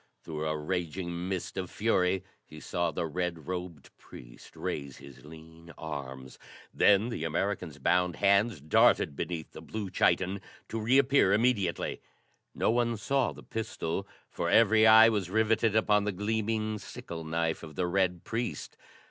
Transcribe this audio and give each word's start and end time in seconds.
Through 0.23 0.47
a 0.47 0.57
raging 0.57 1.29
mist 1.29 1.57
of 1.57 1.69
fury 1.69 2.23
he 2.43 2.59
saw 2.59 2.89
the 2.89 3.05
red 3.05 3.45
robed 3.45 3.95
priest 3.99 4.55
raise 4.55 4.97
his 4.97 5.23
lean 5.23 5.71
arms; 5.77 6.39
then 6.73 7.09
the 7.09 7.23
American's 7.23 7.77
bound 7.77 8.15
hands 8.15 8.61
darted 8.61 9.15
beneath 9.15 9.51
the 9.51 9.61
blue 9.61 9.91
chiton 9.91 10.41
to 10.69 10.79
reappear 10.81 11.33
immediately. 11.33 12.01
No 12.55 12.71
one 12.71 12.97
saw 12.97 13.31
the 13.31 13.43
pistol, 13.43 14.07
for 14.27 14.49
every 14.49 14.87
eye 14.87 15.09
was 15.09 15.29
rivetted 15.29 15.75
upon 15.75 16.05
the 16.05 16.11
gleaming, 16.11 16.79
sickle 16.79 17.23
knife 17.23 17.61
of 17.61 17.75
the 17.75 17.85
red 17.85 18.23
priest. 18.23 18.75